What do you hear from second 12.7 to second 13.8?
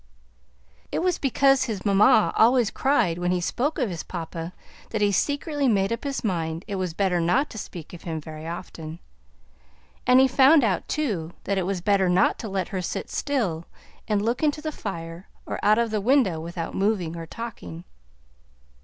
sit still